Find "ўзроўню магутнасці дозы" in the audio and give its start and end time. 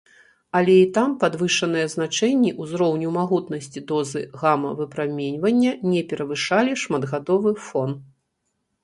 2.63-4.23